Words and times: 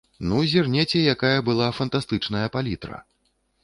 Ну, 0.29 0.39
зірнеце, 0.53 1.03
якая 1.15 1.37
была 1.51 1.71
фантастычная 1.83 2.45
палітра! 2.61 3.05